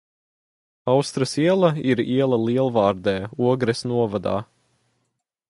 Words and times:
Austras 0.93 1.33
iela 1.43 1.69
ir 1.89 1.99
iela 2.15 2.37
Lielvārdē, 2.47 3.15
Ogres 3.53 3.79
novadā. 3.93 4.35